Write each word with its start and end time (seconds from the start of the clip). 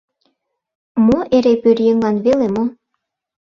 Мо, 1.05 1.19
эре 1.37 1.53
пӧръеҥлан 1.61 2.15
веле 2.25 2.47
мо? 2.55 2.63